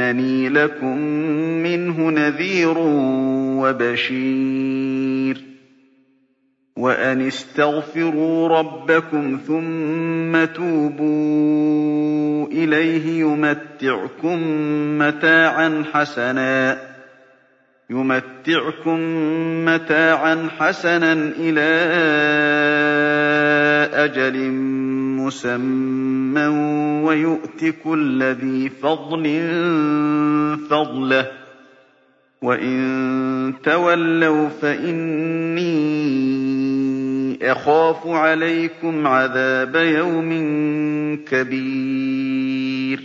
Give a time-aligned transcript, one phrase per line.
[0.00, 0.98] إِنَّنِي لَكُم
[1.62, 2.74] مِّنْهُ نَذِيرٌ
[3.62, 5.36] وَبَشِيرٌ.
[6.76, 13.24] وَأَنِ اسْتَغْفِرُوا رَبَّكُمْ ثُمَّ تُوبُوا إِلَيْهِ
[17.90, 18.98] يُمَتِّعْكُم
[19.64, 21.72] مَّتَاعًا حَسَنًا إِلَىٰ
[24.04, 24.50] أَجَلٍ
[25.20, 25.95] مُّسَمًّى.
[27.04, 29.24] وَيُؤْتِ كُلَّ ذِي فَضْلٍ
[30.70, 31.26] فَضْلَهُ ۖ.
[32.42, 35.66] وَإِن تَوَلَّوْا فَإِنِّي
[37.52, 40.30] أَخَافُ عَلَيْكُمْ عَذَابَ يَوْمٍ
[41.30, 43.00] كَبِيرٍ.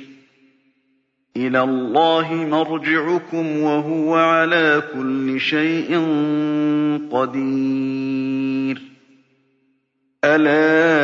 [1.38, 5.97] إِلَى اللَّهِ مَرْجِعُكُمْ ۖ وَهُوَ عَلَىٰ كُلِّ شَيْءٍ
[7.11, 8.81] قَدِيرٌ.
[10.23, 11.00] أَلَا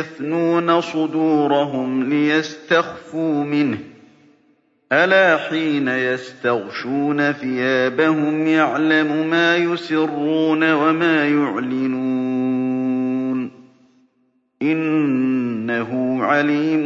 [0.00, 3.80] يَثْنُونَ صُدُورَهُمْ لِيَسْتَخْفُوا مِنْهُ ۚ.
[4.92, 12.18] أَلَا حِينَ يَسْتَغْشُونَ ثِيَابَهُمْ يَعْلَمُ مَا يُسِرُّونَ وَمَا يُعْلِنُونَ
[13.48, 13.50] ۚ.
[14.62, 16.84] إِنَّهُ عَلِيمٌ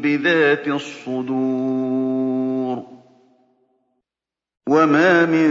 [0.00, 2.12] بِذَاتِ الصُّدُورِ.
[4.68, 5.50] وَمَا مِن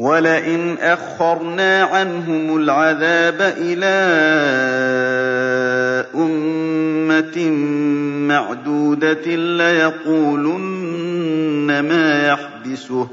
[0.00, 4.00] وَلَئِنْ أَخَّرْنَا عَنْهُمُ الْعَذَابَ إِلَىٰ
[6.14, 7.38] أُمَّةٍ
[8.32, 9.26] مَّعْدُودَةٍ
[9.60, 10.60] لَّيَقُولُنَّ
[11.88, 13.08] مَا يَحْبِسُهُ ۗ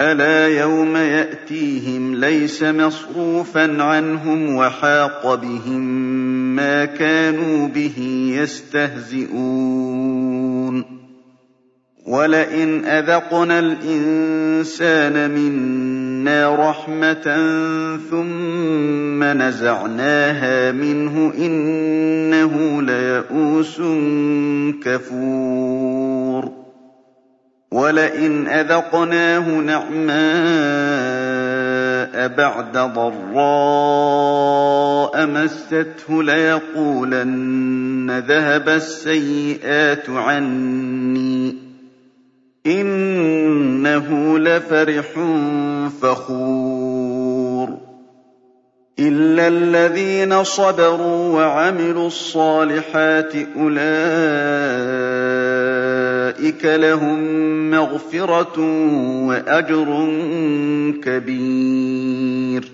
[0.00, 5.82] أَلَا يَوْمَ يَأْتِيهِمْ لَيْسَ مَصْرُوفًا عَنْهُمْ وَحَاقَ بِهِم
[6.56, 7.98] مَّا كَانُوا بِهِ
[8.38, 9.42] يَسْتَهْزِئُونَ.
[12.06, 17.22] وَلَئِنْ أَذَقْنَا الْإِنسَانَ مِنَّا رَحْمَةً
[18.10, 23.76] ثُمَّ نَزَعْنَاهَا مِنْهُ إِنَّهُ لَيَئُوسٌ
[24.84, 26.52] كَفُورٌ
[27.72, 30.12] وَلَئِنْ أَذَقْنَاهُ نَعْمَاءَ
[32.28, 34.06] بَعْدَ ضَرَّاءَ
[35.26, 41.71] مَسَّتْهُ لَيَقُولَنَّ ذَهَبَ السَّيِّئَاتُ عَنِّي ۚ
[42.66, 45.06] إِنَّهُ لَفَرِحٌ
[46.02, 47.78] فَخُورٌ.
[48.98, 53.84] إِلَّا الَّذِينَ صَبَرُوا وَعَمِلُوا الصَّالِحَاتِ أُولَٰئِكَ
[56.64, 57.18] لَهُم
[57.70, 58.60] مَّغْفِرَةٌ
[59.28, 60.08] وَأَجْرٌ
[61.04, 62.64] كَبِيرٌ.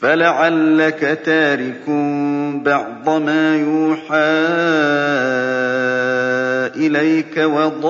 [0.00, 1.90] فَلَعَلَّكَ تَارِكٌ
[2.64, 4.18] بَعْضَ مَا يُوحَىٰ
[6.76, 7.88] إِلَيْكَ وَضَائِقٌ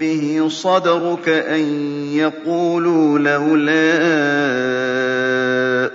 [0.00, 1.60] بِهِ صَدْرُكَ أَن
[2.14, 3.92] يَقُولُوا لَوْلَا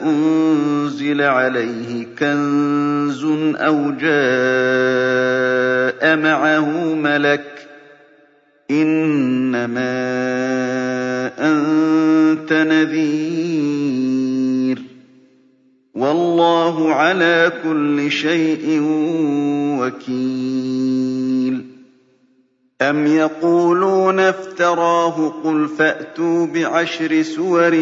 [0.01, 3.23] أُنزِلَ عَلَيْهِ كَنزٌ
[3.55, 7.59] أَوْ جَاءَ مَعَهُ مَلَكٌ ۚ
[8.71, 10.66] إِنَّمَا
[11.39, 13.07] أَنتَ نَذِيرٌ
[14.77, 14.81] ۚ.
[15.95, 18.81] وَاللَّهُ عَلَىٰ كُلِّ شَيْءٍ
[19.81, 21.65] وَكِيلٌ.
[22.81, 27.75] أَمْ يَقُولُونَ افْتَرَاهُ ۖ قُلْ فَأْتُوا بِعَشْرِ سُوَرٍ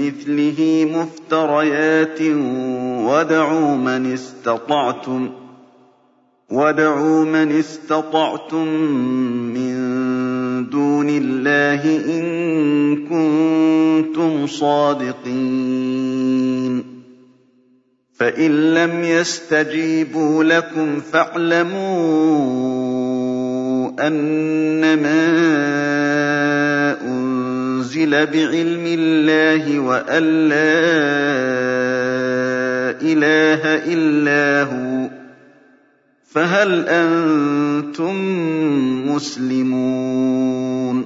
[0.00, 2.20] مِّثْلِهِ مُفْتَرَيَاتٍ
[6.50, 8.66] وَادْعُوا مَنِ اسْتَطَعْتُم
[9.54, 9.79] مِّن
[10.68, 11.82] دُونِ اللَّهِ
[12.18, 12.24] إِن
[13.06, 15.40] كُنتُمْ صَادِقِينَ.
[18.14, 21.80] فَإِن لَّمْ يَسْتَجِيبُوا لَكُمْ فَاعْلَمُوا
[24.06, 25.20] أَنَّمَا
[27.02, 30.56] أُنزِلَ بِعِلْمِ اللَّهِ وَأَن لَّا
[33.02, 33.62] إِلَٰهَ
[33.94, 35.10] إِلَّا هُوَ ۖ
[36.30, 38.14] فَهَلْ أَنتُم
[39.10, 40.96] مُّسْلِمُونَ؟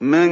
[0.00, 0.30] مَن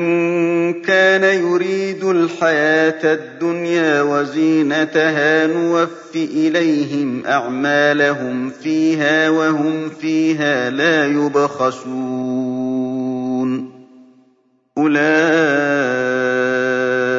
[0.83, 11.89] كَانَ يُرِيدُ الْحَيَاةَ الدُّنْيَا وَزِينَتَهَا نُوَفِّ إِلَيْهِمْ أَعْمَالَهُمْ فِيهَا وَهُمْ فِيهَا لَا يُبْخَسُونَ.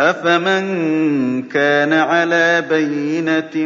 [0.00, 3.56] أَفَمَن كَانَ عَلَىٰ بَيِّنَةٍ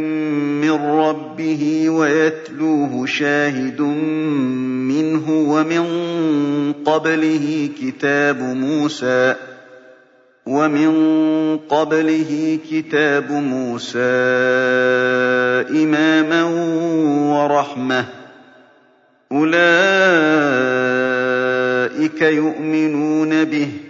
[0.62, 5.84] مِّن رَّبِّهِ وَيَتْلُوهُ شَاهِدٌ مِّنْهُ وَمِن
[6.86, 7.68] قَبْلِهِ
[12.70, 14.00] كِتَابُ مُوسَىٰ
[15.82, 16.42] إِمَامًا
[17.34, 18.06] وَرَحْمَةً ۚ
[19.32, 19.72] أُولَٰئِكَ
[22.22, 23.89] يُؤْمِنُونَ بِهِ ۚ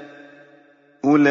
[1.05, 1.29] أُولَٰئِكَ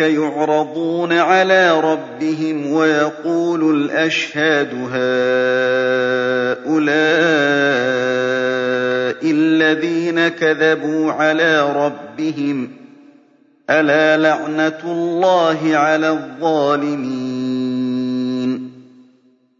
[0.00, 4.92] يُعْرَضُونَ عَلَىٰ رَبِّهِمْ وَيَقُولُ الْأَشْهَادُ هَٰؤُلَاءِ
[9.30, 12.70] الَّذِينَ كَذَبُوا عَلَىٰ رَبِّهِمْ ۚ
[13.70, 17.31] أَلَا لَعْنَةُ اللَّهِ عَلَى الظَّالِمِينَ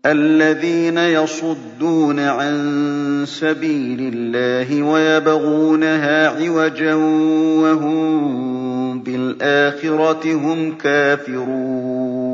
[0.07, 12.33] الَّذِينَ يَصُدُّونَ عَن سَبِيلِ اللَّهِ وَيَبْغُونَهَا عِوَجًا وَهُم بِالْآخِرَةِ هُمْ كَافِرُونَ.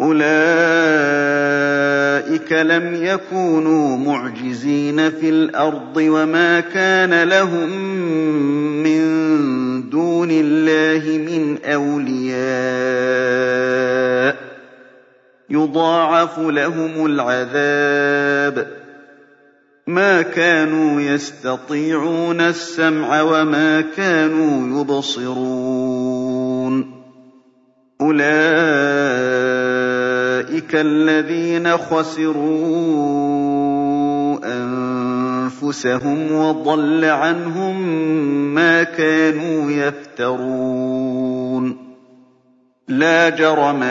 [0.00, 0.22] أُولَٰئِكَ
[2.52, 7.68] لَمْ يَكُونُوا مُعْجِزِينَ فِي الْأَرْضِ وَمَا كَانَ لَهُم
[8.82, 9.00] مِّن
[9.90, 12.34] دُونِ اللَّهِ مِنْ أَوْلِيَاءَ
[14.23, 14.23] ۘ.
[15.54, 18.66] يُضَاعَفُ لَهُمُ الْعَذَابُ ۚ.
[19.86, 26.94] مَا كَانُوا يَسْتَطِيعُونَ السَّمْعَ وَمَا كَانُوا يُبْصِرُونَ.
[28.00, 28.24] أُولَٰئِكَ
[30.74, 32.94] الَّذِينَ خَسِرُوا
[34.44, 37.88] أَنفُسَهُمْ وَضَلَّ عَنْهُم
[38.54, 41.76] مَّا كَانُوا يَفْتَرُونَ.
[42.88, 43.82] لَا جَرَمَ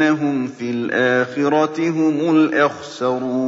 [0.00, 3.40] أَنَّهُمْ فِي الْآخِرَةِ هُمُ الْأَخْسَرُونَ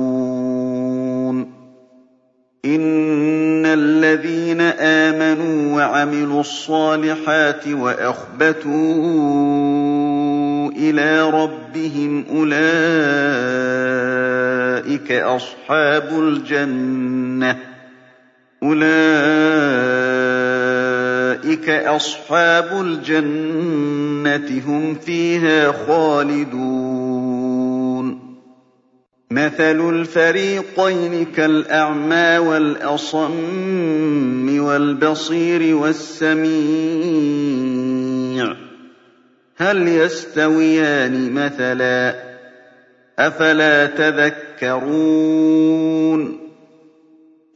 [2.65, 8.73] إِنَّ الَّذِينَ آمَنُوا وَعَمِلُوا الصَّالِحَاتِ وَأَخْبَتُوا
[10.77, 12.63] إِلَىٰ رَبِّهِمْ أُولَٰئِكَ
[15.13, 17.57] أَصْحَابُ الْجَنَّةِ ۖ
[24.27, 27.23] هُمْ فِيهَا خَالِدُونَ.
[29.31, 33.85] مَثَلُ الْفَرِيقَيْنِ كَالْأَعْمَىٰ وَالْأَصَمِّ
[34.65, 36.53] وَالْبَصِيرِ وَالسَّمِيعِ
[38.55, 38.57] ۚ.
[39.57, 42.17] هَلْ يَسْتَوِيَانِ مَثَلًا ۚ؟
[43.19, 46.39] أَفَلَا تَذَكَّرُونَ؟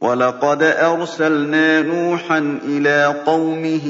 [0.01, 3.87] وَلَقَدْ أَرْسَلْنَا نُوحًا إِلَىٰ قَوْمِهِ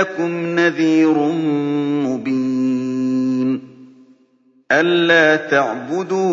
[0.00, 1.18] لَكُمْ نَذِيرٌ
[2.06, 3.60] مُّبِينٌ.
[4.72, 6.24] أَلَّا تَعْبُدُوا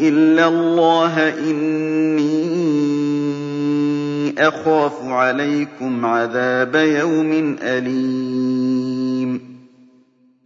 [0.00, 2.30] إِلَّا اللَّهَ إِنِّي
[4.38, 8.69] أَخَافُ عَلَيْكُمْ عَذَابَ يَوْمٍ أَلِيمٍ.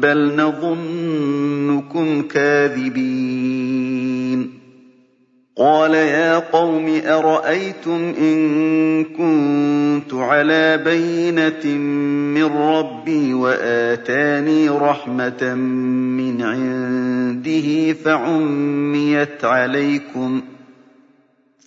[0.00, 3.64] بَلْ نَظُنُّكُمْ كَاذِبِينَ.
[5.56, 11.66] قَالَ يَا قَوْمِ أَرَأَيْتُمْ إِن كُنتُ عَلَىٰ بَيِّنَةٍ
[12.34, 20.42] مِّن رَّبِّي وَآتَانِي رَحْمَةً مِّنْ عِندِهِ فَعُمِّيَتْ عَلَيْكُمْ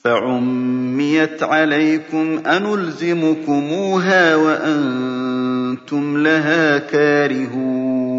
[0.04, 8.17] فَعُمِّيَتْ عَلَيْكُمْ أَنُلْزِمُكُمُوهَا وَأَنتُمْ لَهَا كَارِهُونَ.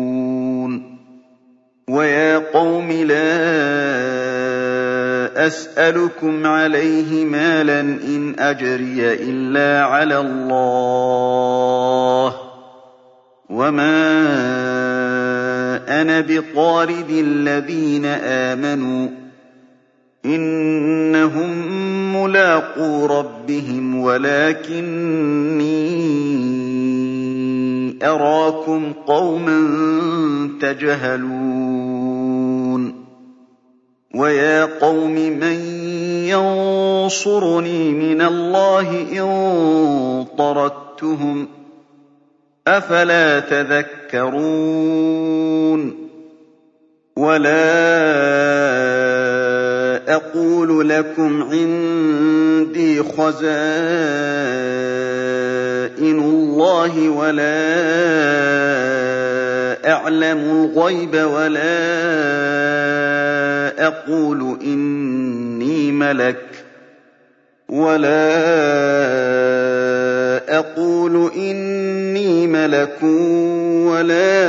[1.88, 3.28] وَيَا قَوْمِ لَا
[5.46, 11.58] أَسْأَلُكُمْ عَلَيْهِ مَالًا ۖ إِنْ أَجْرِيَ إِلَّا عَلَى اللَّهِ
[12.30, 12.34] ۖ
[13.50, 13.98] وَمَا
[16.00, 19.10] أَنَا بِطَارِدِ الَّذِينَ آمَنُوا ۚ
[20.26, 21.50] إِنَّهُم
[22.22, 25.08] مُّلَاقُو رَبِّهِمْ وَلَٰكِنِّي
[28.02, 29.58] أَرَاكُمْ قَوْمًا
[30.60, 32.28] تَجْهَلُونَ
[34.14, 35.60] وَيَا قَوْمِ مَن
[36.28, 41.48] يَنصُرُنِي مِنَ اللَّهِ إِن طَرَدتُّهُمْ ۚ
[42.68, 44.38] أَفَلَا تَذَكَّرُونَ
[47.16, 49.17] وَلَا
[50.08, 53.58] أَقُولُ لَكُمْ عِندِي خَزَائِنُ
[56.18, 57.58] اللَّهِ وَلَا
[59.92, 61.68] أَعْلَمُ الْغَيْبَ وَلَا
[63.86, 66.44] أقول إني ملك
[67.68, 68.28] ولا
[70.58, 73.02] أقول إني ملك
[73.92, 74.48] ولا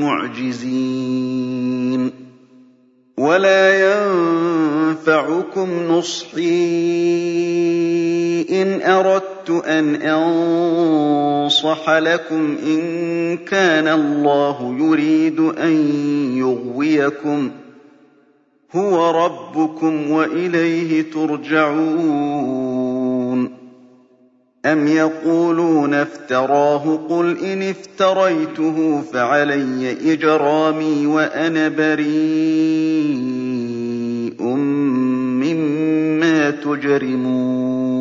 [0.00, 0.80] بِمُعْجِزِينَ
[3.18, 6.42] وَلَا يَنفَعُكُمْ نُصْحِي
[8.62, 12.56] إِنْ أَرَدتُّ أَنْ أَنصَحَ لَكُمْ.
[12.66, 15.72] إِن كَانَ اللَّهُ يُرِيدُ أَن
[16.36, 17.52] يُغْوِيَكُمْ ۚ.
[18.76, 22.79] هُوَ رَبُّكُمْ وَإِلَيْهِ تُرْجَعُونَ.
[24.66, 32.10] أَمْ يَقُولُونَ افْتَرَاهُ ۖ قُلْ إِنِ افْتَرَيْتُهُ فَعَلَيَّ إِجْرَامِي وَأَنَا بَرِيءٌ
[35.40, 38.00] مِّمَّا تُجْرِمُونَ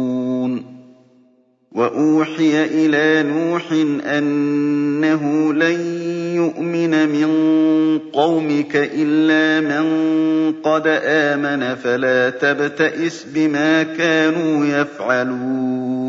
[1.72, 3.72] وَأُوحِيَ إِلَىٰ نُوحٍ
[4.06, 5.80] أَنَّهُ لَن
[6.36, 7.30] يُؤْمِنَ مِن
[8.14, 9.86] قَوْمِكَ إِلَّا مَن
[10.64, 16.09] قَدْ آمَنَ فَلَا تَبْتَئِسْ بِمَا كَانُوا يَفْعَلُونَ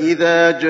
[0.00, 0.68] إِذَا جَاءَ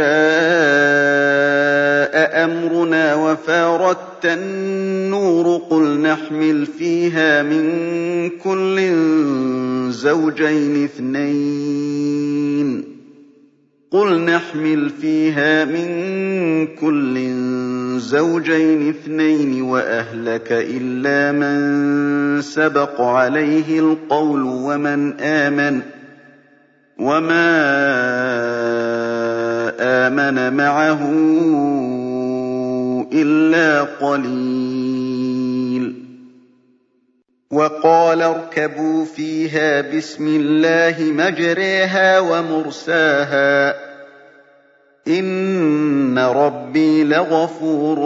[2.44, 7.64] أَمْرُنَا وَفَارَتِ النُّورُ قُلْ نَحْمِلُ فِيهَا مِن
[8.30, 8.92] كُلٍّ
[9.92, 12.84] زَوْجَيْنِ اثْنَيْنِ.
[13.90, 15.88] قُلْ نَحْمِلُ فِيهَا مِن
[16.66, 17.18] كُلٍّ
[18.00, 25.80] زَوْجَيْنِ اثْنَيْنِ وَأَهْلَكَ إِلَّا مَن سَبَقَ عَلَيْهِ الْقَوْلُ وَمَنْ آمَنَ
[26.98, 28.27] وَمَا
[29.80, 31.10] آمَنَ مَعَهُ
[33.12, 35.94] إِلَّا قَلِيلٌ.
[37.50, 43.76] وَقَالَ ارْكَبُوا فِيهَا بِسْمِ اللَّهِ مَجْرَاهَا وَمُرْسَاهَا ۚ.
[45.08, 47.98] إِنَّ رَبِّي لَغَفُورٌ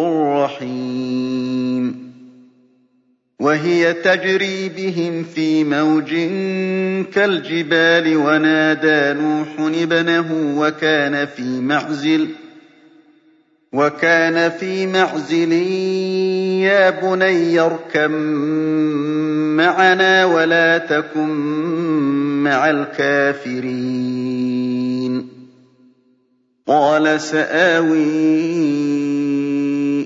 [0.45, 1.32] رَّحِيمٌ.
[3.43, 6.11] وَهِيَ تَجْرِي بِهِمْ فِي مَوْجٍ
[7.15, 9.49] كَالْجِبَالِ وَنَادَىٰ نُوحٌ
[9.83, 12.29] ابْنَهُ وَكَانَ فِي مَعْزِلٍ
[13.73, 15.53] وَكَانَ فِي مَعْزِلٍ
[16.63, 18.11] يَا بُنَيَّ ارْكَب
[19.59, 21.29] مَّعَنَا وَلَا تَكُن
[22.47, 23.73] مَّعَ الْكَافِرِينَ.
[26.67, 28.07] قَالَ سَآوِي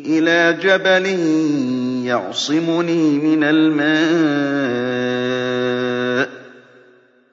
[0.06, 1.06] إِلَىٰ جَبَلٍ
[2.06, 3.96] يَعْصِمُنِي مِنَ الْمَاءِ
[6.26, 6.28] ۚ.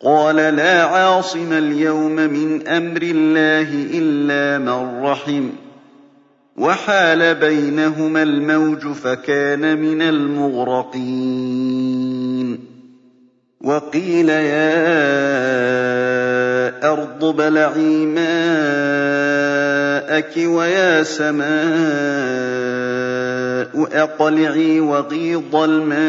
[0.04, 5.50] قَالَ لَا عَاصِمَ الْيَوْمَ مِنْ أَمْرِ اللَّهِ إِلَّا مَن رَّحِمَ.
[6.58, 12.60] وَحَالَ بَيْنَهُمَا الْمَوْجُ فَكَانَ مِنَ الْمُغْرَقِينَ.
[13.62, 14.74] وَقِيلَ يَا
[16.92, 18.24] أَرْضُ ابْلَعِي مَاءَكِ
[20.38, 22.83] وَيَا سَمَاءُ
[23.76, 26.04] أَقْلِعِي وَغِيضَ الْمَاءُ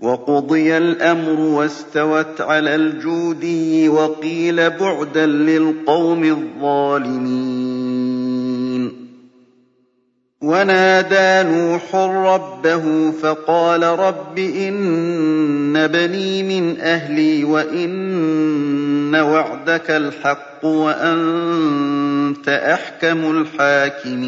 [0.00, 7.46] وَقُضِيَ الْأَمْرُ وَاسْتَوَتْ عَلَى الْجُودِيِّ وَقِيلَ بُعْدًا لِّلْقَوْمِ الظَّالِمِينَ.
[10.42, 22.05] وَنَادَىٰ نُوحٌ رَّبَّهُ فَقَالَ رَبِّ إِنَّ بَنِي مِنْ أَهْلِي وَإِنَّ وَعْدَكَ الْحَقُّ وَأَنتَ
[22.48, 24.26] أَحْكَمُ الْحَاكِمِينَ.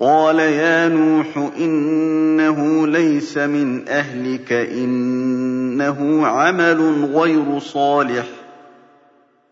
[0.00, 8.28] قَالَ يَا نُوحُ إِنَّهُ لَيْسَ مِنْ أَهْلِكَ ۖ إِنَّهُ عَمَلٌ غَيْرُ صَالِحٍ ۖ.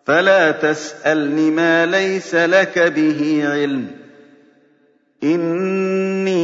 [0.06, 3.88] فَلَا تَسْأَلْنِ مَا لَيْسَ لَكَ بِهِ عِلْمٌ ۖ.
[5.24, 6.36] إِنِّي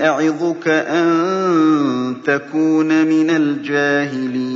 [0.00, 4.55] أَعِظُكَ أَن تَكُونَ مِنَ الْجَاهِلِينَ.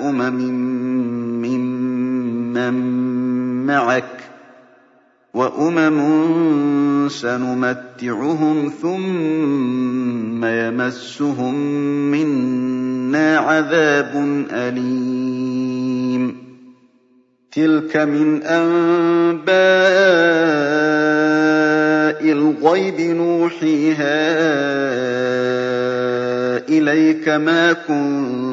[0.00, 0.38] أُمَمٍ
[1.42, 2.74] مِّمَّن
[3.66, 4.22] مَّعَكَ ۚ
[5.34, 5.98] وَأُمَمٌ
[7.08, 11.54] سَنُمَتِّعُهُمْ ثُمَّ يَمَسُّهُم
[12.10, 14.12] مِّنَّا عَذَابٌ
[14.52, 16.36] أَلِيمٌ.
[17.52, 19.46] تِلْكَ مِنْ أَنبَاءِ
[22.32, 24.26] الْغَيْبِ نُوحِيهَا
[26.68, 28.45] إِلَيْكَ ۖ مَا كُنتَ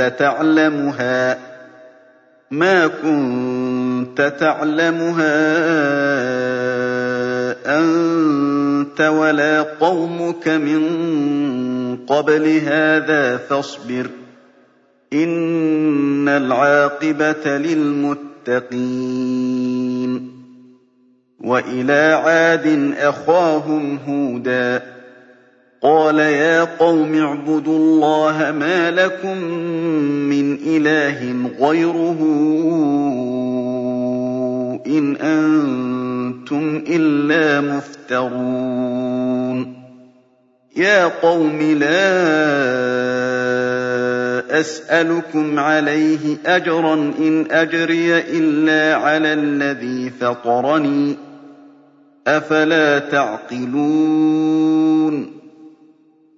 [0.00, 1.38] تَعْلَمُهَا
[2.50, 5.36] مَا كُنتَ تَعْلَمُهَا
[7.78, 10.82] أَنتَ وَلَا قَوْمُكَ مِن
[12.06, 14.10] قَبْلِ هَٰذَا ۖ فَاصْبِرْ ۖ
[15.12, 18.70] إِنَّ الْعَاقِبَةَ لِلْمُتَّقِينَ.
[21.40, 24.82] وَإِلَىٰ عَادٍ أَخَاهُمْ هُودًا ۗ.
[25.82, 29.38] قَالَ يَا قَوْمِ اعْبُدُوا اللَّهَ مَا لَكُم
[30.28, 32.18] مِّنْ إِلَٰهٍ غَيْرُهُ
[34.86, 39.74] إِنْ أَنتُمْ إِلَّا مُفْتَرُونَ.
[40.76, 42.10] يَا قَوْمِ لَا
[44.60, 51.16] أَسْأَلُكُمْ عَلَيْهِ أَجْرًا ۖ إِنْ أَجْرِيَ إِلَّا عَلَى الَّذِي فَطَرَنِي ۚ.
[52.28, 54.00] أَفَلَا تَعْقِلُونَ؟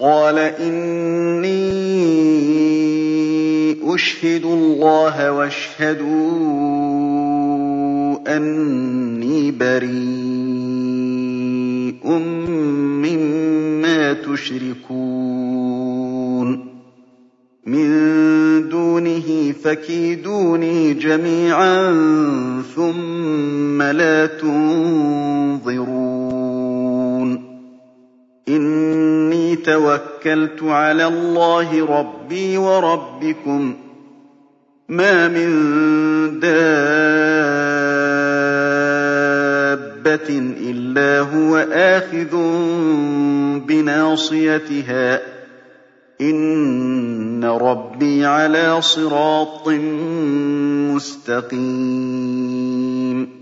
[0.00, 1.52] قَالَ إِنِّي
[3.94, 6.06] أُشْهِدُ اللَّهَ وَاشْهَدُوا
[8.36, 9.92] أَنِّي بَرِيءٌ
[13.02, 15.02] مِّمَّا تُشْرِكُونَ.
[17.66, 17.88] مِن
[18.68, 21.92] دُونِهِ فَكِيدُونِي جَمِيعًا
[22.76, 25.82] ثُمَّ لَا تُنظِرُونِ.
[29.64, 33.76] تَوَكَّلْتُ عَلَى اللَّهِ رَبِّي وَرَبِّكُم ۚ.
[34.88, 35.50] مَّا مِن
[36.40, 36.52] دَابَّةٍ
[40.60, 42.36] إِلَّا هُوَ آخِذٌ
[43.66, 45.20] بِنَاصِيَتِهَا ۚ.
[46.20, 49.68] إِنَّ رَبِّي عَلَىٰ صِرَاطٍ
[50.92, 53.41] مُّسْتَقِيمٍ.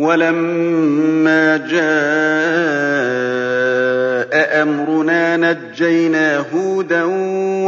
[0.00, 1.80] وَلَمَّا جَاءَ
[4.62, 7.04] أَمْرُنَا نَجَّيْنَا هُودًا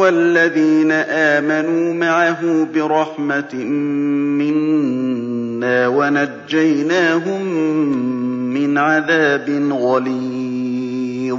[0.00, 3.54] وَالَّذِينَ آمَنُوا مَعَهُ بِرَحْمَةٍ
[4.40, 7.42] مِّنَّا وَنَجَّيْنَاهُم
[8.54, 11.38] مِّنْ عَذَابٍ غَلِيظٍ.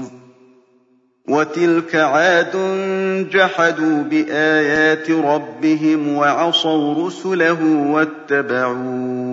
[1.30, 7.60] وَتِلْكَ عَادٌ ۖ جَحَدُوا بِآيَاتِ رَبِّهِمْ وَعَصَوْا رُسُلَهُ
[7.92, 9.33] وَاتَّبَعُوا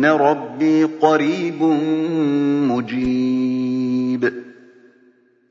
[0.00, 1.62] إِنَّ رَبِّي قَرِيبٌ
[2.72, 4.32] مُّجِيبٌ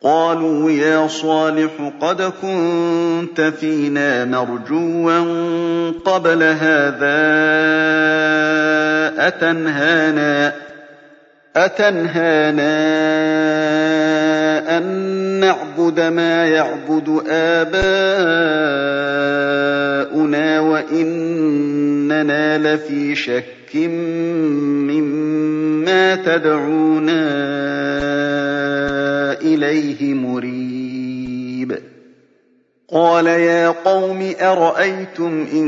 [0.01, 5.19] قَالُوا يَا صَالِحُ قَدْ كُنتَ فِينَا مَرْجُوًّا
[6.05, 7.19] قَبْلَ هَٰذَا
[11.55, 12.77] أَتَنْهَانَا
[14.77, 14.83] أَن
[15.39, 17.79] نَّعْبُدَ مَا يَعْبُدُ آبَاؤُنَا
[20.59, 23.58] وَإِنَّنَا لَفِي شَكٍّ
[24.87, 27.21] مِّمَّا تَدْعُونَا
[29.41, 31.79] إِلَيْهِ مُرِيبٍ.
[32.93, 35.67] قَالَ يَا قَوْمِ أَرَأَيْتُمْ إِن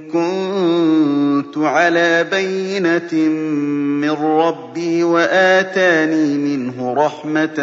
[0.00, 3.14] كُنتُ عَلَىٰ بَيِّنَةٍ
[4.00, 7.56] مِّن رَّبِّي وَآتَانِي مِنْهُ رَحْمَةً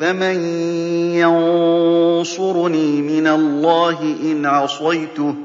[0.00, 0.40] فَمَن
[1.16, 5.36] يَنصُرُنِي مِنَ اللَّهِ إِنْ عَصَيْتُهُ ۖ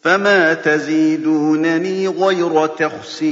[0.00, 3.28] فَمَا تَزِيدُونَنِي غَيْرَ تَخْسِيرٍ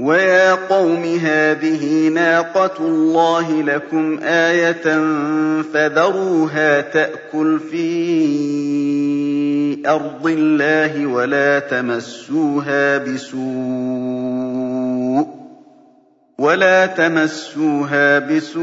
[0.00, 4.82] وَيَا قَوْمِ هَٰذِهِ نَاقَةُ اللَّهِ لَكُمْ آيَةً
[5.74, 7.92] فَذَرُوهَا تَأْكُلْ فِي
[9.86, 13.42] أَرْضِ اللَّهِ وَلَا تَمَسُّوهَا بِسُوءٍ
[16.38, 18.62] وَلَا تَمَسُّوهَا بِسُوءٍ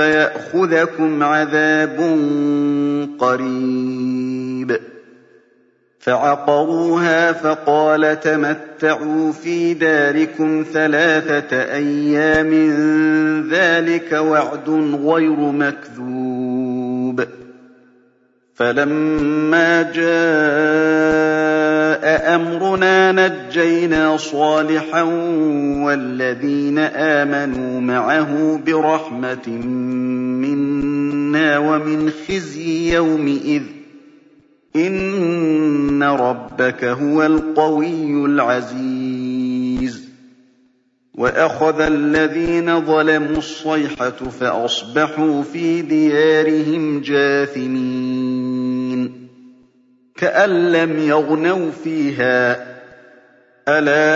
[0.00, 1.96] فَيَأْخُذَكُمْ عَذَابٌ
[3.18, 4.76] قَرِيبٌ.
[5.98, 12.52] فَعَقَرُوهَا فَقَالَ تَمَتَّعُوا فِي دَارِكُمْ ثَلَاثَةَ أَيَّامٍ ۖ.
[13.52, 14.68] ذَٰلِكَ وَعْدٌ
[15.04, 17.24] غَيْرُ مَكْذُوبٍ.
[18.54, 25.02] فَلَمَّا جَاءَ أَمْرُنَا نَجَّيْنَا صَالِحًا
[25.84, 29.48] وَالَّذِينَ آمَنُوا مَعَهُ بِرَحْمَةٍ
[30.44, 33.64] مِّنَّا وَمِنْ خِزْيِ يَوْمِئِذٍ ۗ
[34.76, 40.10] إِنَّ رَبَّكَ هُوَ الْقَوِيُّ الْعَزِيزُ
[41.14, 44.10] وَأَخَذَ الَّذِينَ ظَلَمُوا الصَّيْحَةُ
[44.40, 48.39] فَأَصْبَحُوا فِي دِيَارِهِمْ جَاثِمِينَ
[50.20, 52.58] كَأَن لَّمْ يَغْنَوْا فِيهَا ۗ.
[53.68, 54.10] أَلَا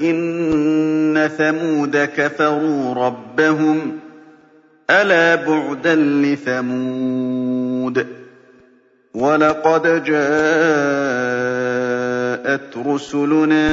[0.00, 3.84] إِنَّ ثَمُودَ كَفَرُوا رَبَّهُمْ ۗ؟
[4.90, 8.06] أَلَا بُعْدًا لِّثَمُودَ؟
[9.14, 10.16] وَلَقَدْ جَاءَتْ
[12.86, 13.68] رُسُلُنَا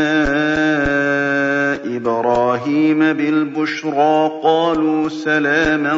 [1.95, 5.93] إِبْرَاهِيمَ بِالْبُشْرَىٰ قَالُوا سَلَامًا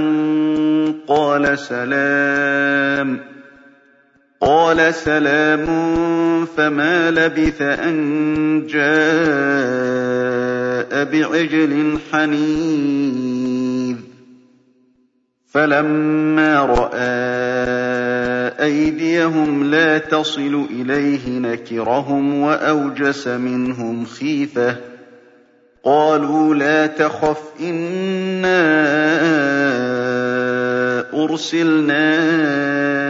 [1.07, 3.19] قَالَ سَلَامٌ.
[6.57, 7.97] فَمَا لَبِثَ أَن
[8.67, 8.91] جَاءَ
[11.03, 13.95] بِعِجْلٍ حَنِيذٍ.
[15.51, 17.01] فَلَمَّا رَأَىٰ
[18.65, 24.77] أَيْدِيَهُمْ لَا تَصِلُ إِلَيْهِ نَكِرَهُمْ وَأَوْجَسَ مِنْهُمْ خِيفَةً ۚ.
[25.83, 28.61] قَالُوا لَا تَخَفْ إِنَّا
[31.13, 33.00] أُرْسِلْنَا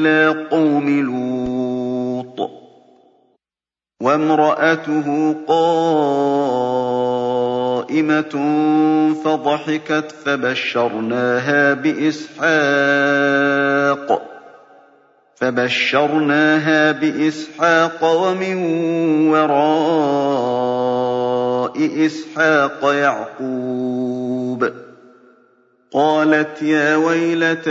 [0.00, 2.52] إِلَىٰ قَوْمِ لُوطٍ ۖ
[4.02, 6.74] وَامْرَأَتُهُ قَائِمَةٌ
[9.24, 10.12] فَضَحِكَتْ
[15.40, 18.58] فَبَشَّرْنَاهَا بِإِسْحَاقَ وَمِن
[19.30, 20.60] وَرَاءِ
[22.06, 24.72] إِسْحَاقَ يَعْقُوبَ ۚ
[25.92, 27.70] قَالَتْ يَا وَيْلَتَىٰ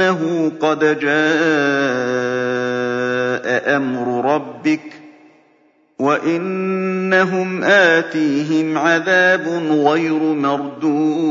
[0.00, 1.10] إِنَّهُ قَدْ جَاءَ
[3.76, 4.82] أَمْرُ رَبِّكَ ۖ
[5.98, 11.30] وَإِنَّهُمْ آتِيهِمْ عَذَابٌ غَيْرُ مَرْدُودٍ.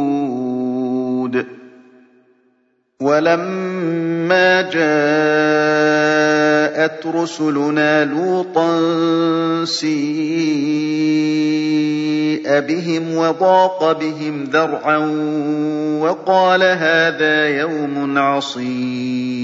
[3.01, 3.58] وَلَمَّا
[4.61, 4.79] جَاءَتْ
[7.05, 8.69] رُسُلُنَا لُوطًا
[9.65, 11.09] سِيءَ
[12.59, 14.97] بِهِمْ وَضَاقَ بِهِمْ ذَرْعًا
[16.01, 19.39] وَقَالَ هَٰذَا يَوْمٌ عَصِيبٌ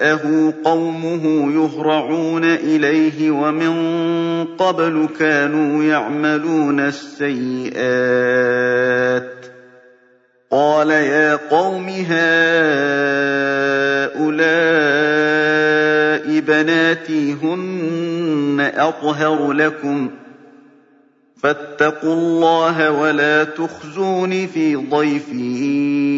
[0.00, 3.72] وَجَاءَهُ قَوْمُهُ يُهْرَعُونَ إِلَيْهِ وَمِن
[4.44, 7.78] قَبْلُ كَانُوا يَعْمَلُونَ السَّيِّئَاتِ
[9.44, 9.48] ۚ.
[10.50, 12.18] قَالَ يَا قَوْمِ هَٰؤُلَاءِ
[16.40, 20.10] بَنَاتِي هُنَّ أَطْهَرُ لَكُمْ ۖ.
[21.42, 26.17] فَاتَّقُوا اللَّهَ وَلَا تُخْزُونِ فِي ضَيْفِي ۖ.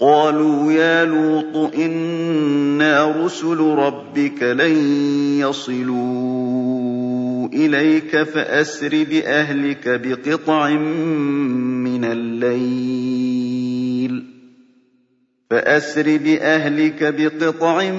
[0.00, 4.76] قَالُوا يَا لُوطُ إِنَّا رُسُلُ رَبِّكَ لَن
[5.40, 6.76] يَصِلُوا
[7.48, 13.46] إِلَيْكَ فَأَسْرِ بِأَهْلِكَ بِقِطْعٍ مِّنَ اللَّيْلِ
[15.50, 17.90] فَأَسْرِ بِأَهْلِكَ بِقِطْعٍ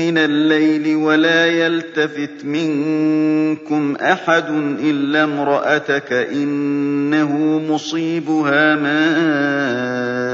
[0.00, 4.50] مِّنَ اللَّيْلِ وَلَا يَلْتَفِتْ مِنكُمْ أَحَدٌ
[4.80, 10.33] إِلَّا امْرَأَتَكَ إِنَّهُ مُصِيبُهَا مَا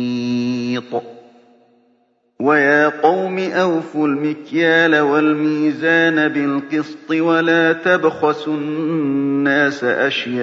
[2.39, 10.41] وَيَا قَوْمِ أَوْفُوا الْمِكْيَالَ وَالْمِيزَانَ بِالْقِسْطِ وَلَا تَبْخَسُوا النَّاسَ أَشْيَاءَهُمْ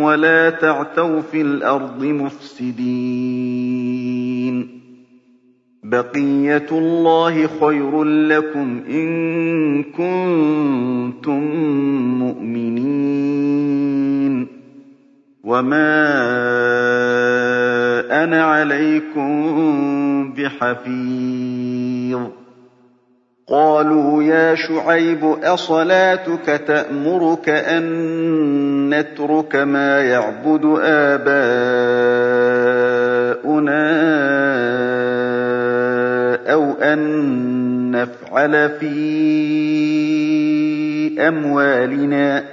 [0.00, 2.78] وَلَا تَعْثَوْا فِي الْأَرْضِ مُفْسِدِينَ.
[5.84, 11.42] بَقِيَّتُ اللَّهِ خَيْرٌ لَّكُمْ إِن كُنتُم
[12.22, 13.28] مُّؤْمِنِينَ.
[15.44, 17.27] وَمَا
[18.10, 19.32] أَنَا عَلَيْكُم
[20.32, 22.20] بِحَفِيظٍ.
[23.48, 27.84] قَالُوا يَا شُعَيْبُ أَصَلَاتُكَ تَأْمُرُكَ أَن
[28.94, 31.48] نَّتْرُكَ مَا يَعْبُدُ آبَاؤُنَا
[36.52, 36.98] أَوْ أَن
[37.90, 38.98] نَّفْعَلَ فِي
[41.28, 42.44] أَمْوَالِنَا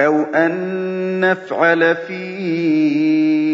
[0.00, 0.52] أَوْ أَن
[1.20, 3.53] نَّفْعَلَ فِي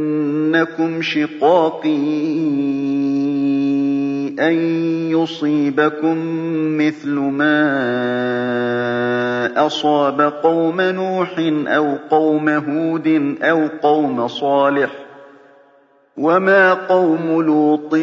[0.55, 1.97] يَجْرِمَنَّكُمْ شِقَاقِي
[4.39, 4.53] أَن
[5.11, 6.17] يُصِيبَكُم
[6.77, 7.55] مِّثْلُ مَا
[9.65, 11.35] أَصَابَ قَوْمَ نُوحٍ
[11.67, 14.93] أَوْ قَوْمَ هُودٍ أَوْ قَوْمَ صَالِحٍ ۚ
[16.17, 17.95] وَمَا قَوْمُ لُوطٍ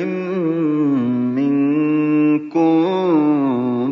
[1.36, 2.76] مِّنكُم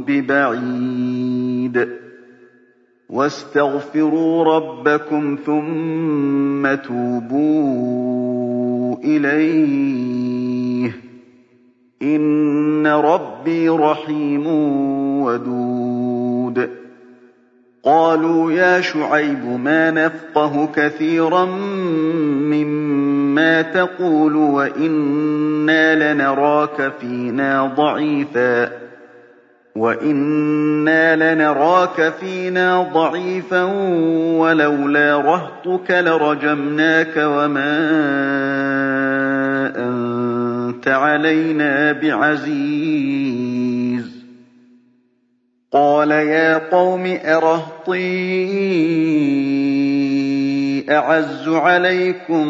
[0.06, 1.88] بِبَعِيدٍ
[3.10, 8.35] وَاسْتَغْفِرُوا رَبَّكُمْ ثُمَّ تُوبُوا
[9.04, 10.94] إِلَيْهِ ۚ.
[12.02, 14.46] إِنَّ رَبِّي رَحِيمٌ
[15.22, 16.68] وَدُودٌ.
[17.84, 26.92] قَالُوا يَا شُعَيْبُ مَا نَفْقَهُ كَثِيرًا مِّمَّا تَقُولُ وَإِنَّا لَنَرَاكَ
[32.20, 33.62] فِينَا ضَعِيفًا.
[34.38, 38.65] وَلَوْلَا رَهْطُكَ لَرَجَمْنَاكَ وَمَا
[40.86, 44.04] أَنتَ عَلَيْنَا بِعَزِيزٍ.
[45.72, 47.96] قَالَ يَا قَوْمِ أَرَهْطِي
[50.90, 52.46] أَعَزُّ عَلَيْكُم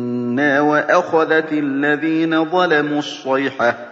[0.39, 3.91] وأخذت الذين ظلموا الصيحة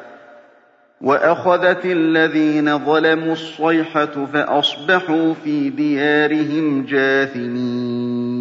[1.02, 8.40] وأخذت الذين ظلموا الصيحة فأصبحوا في ديارهم جاثمين.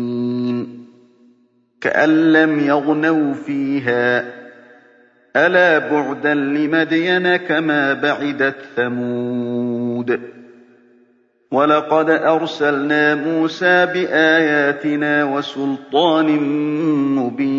[1.80, 4.24] كأن لم يغنوا فيها
[5.36, 10.20] ألا بعدا لمدين كما بعدت ثمود.
[11.52, 16.26] ولقد أرسلنا موسى بآياتنا وسلطان
[17.14, 17.57] مبين.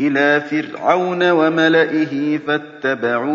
[0.00, 3.30] إلى فرعون وملئه فاتبعوا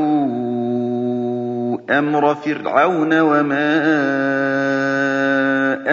[1.89, 3.75] أمر فرعون وما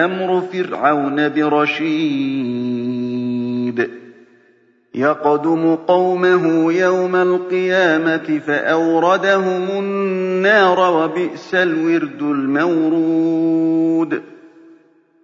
[0.05, 2.63] أمر فرعون برشيد.
[4.95, 13.53] يقدم قومه يوم القيامة فأوردهم النار وبئس الورد المورود.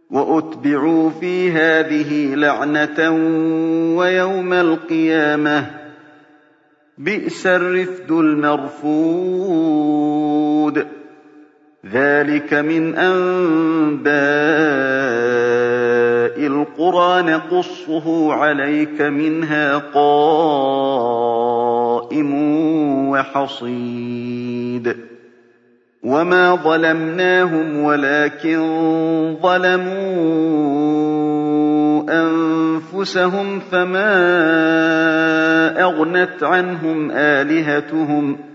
[0.09, 3.11] وأتبعوا في هذه لعنة
[3.97, 5.65] ويوم القيامة.
[6.97, 9.39] بئس الرفد المرفود.
[11.91, 14.09] ذلك من أنباء
[16.47, 20.69] القرى نقصه عليك منها قائم
[23.09, 24.95] وحصيد.
[26.03, 28.59] وما ظلمناهم ولكن
[29.41, 29.99] ظلموا
[32.09, 34.11] أنفسهم فما
[35.83, 38.49] أغنت عنهم آلهتهم ۖ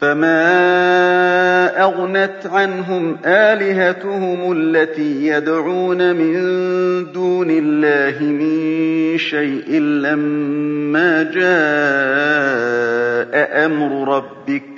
[0.00, 6.32] فما أغنت عنهم آلهتهم التي يدعون من
[7.12, 11.38] دون الله من شيء لما جاء
[13.66, 14.77] أمر ربك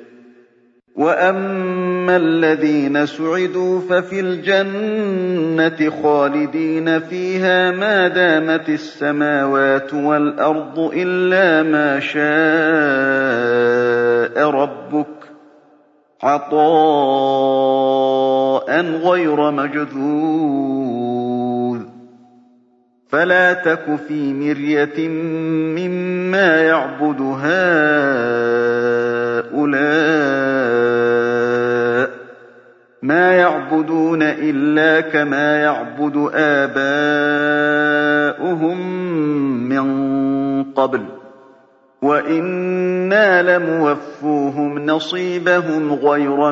[1.01, 12.21] وأما الذين سعدوا ففي الجنة خالدين فيها ما دامت السماوات والأرض إلا ما شاء
[14.49, 15.07] ربك
[16.23, 16.61] عطاء
[18.81, 20.71] غير مجذوذ
[23.09, 25.09] فلا تك في مرية
[25.77, 27.71] مما يعبد هؤلاء
[33.01, 37.47] ما يعبد يعبدون إلا كما يعبد آباؤهم
[39.69, 41.05] من قبل
[42.01, 46.51] وإنا لموفوهم نصيبهم غير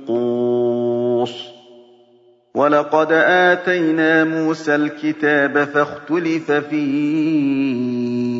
[0.00, 1.50] منقوص
[2.54, 8.39] ولقد آتينا موسى الكتاب فاختلف فيه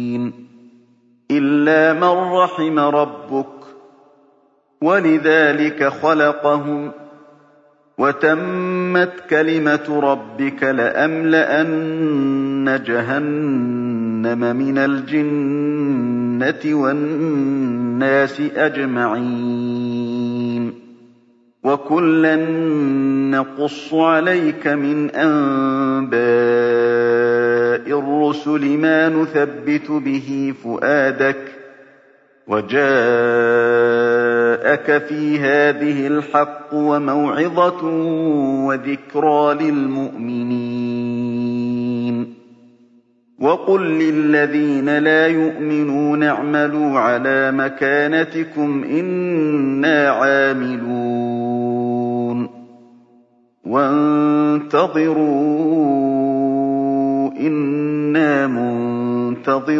[1.41, 3.65] إِلَّا مَن رَّحِمَ رَبُّكَ ۚ
[4.81, 6.93] وَلِذَٰلِكَ خَلَقَهُمْ ۗ
[7.97, 12.03] وَتَمَّتْ كَلِمَةُ رَبِّكَ لَأَمْلَأَنَّ
[12.85, 20.01] جَهَنَّمَ مِنَ الْجِنَّةِ وَالنَّاسِ أَجْمَعِينَ
[21.63, 22.35] وَكُلًّا
[23.35, 26.21] نَّقُصُّ عَلَيْكَ مِنْ أَنبَاءِ
[27.75, 31.39] الرُّسُلِ مَا نُثَبِّتُ بِهِ فُؤَادَكَ ۖ
[32.47, 32.81] وَجَاءَكَ
[35.07, 37.85] فِي هَٰذِهِ الْحَقُّ وَمَوْعِظَةٌ
[38.67, 40.81] وَذِكْرَىٰ لِلْمُؤْمِنِينَ
[43.39, 51.41] وَقُل لِّلَّذِينَ لَا يُؤْمِنُونَ اعْمَلُوا عَلَىٰ مَكَانَتِكُمْ إِنَّا عَامِلُونَ
[53.65, 55.21] وَانتَظِرُوا
[57.41, 59.71] إِنَّا مُنتَظِرُونَ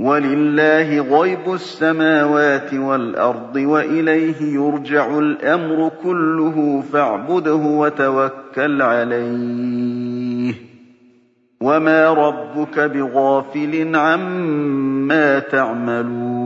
[0.00, 10.56] وَلِلَّهِ غَيْبُ السَّمَاوَاتِ وَالْأَرْضِ وَإِلَيْهِ يُرْجَعُ الْأَمْرُ كُلُّهُ فَاعْبُدْهُ وَتَوَكَّلْ عَلَيْهِ ۚ
[11.60, 16.41] وَمَا رَبُّكَ بِغَافِلٍ عَمَّا تَعْمَلُونَ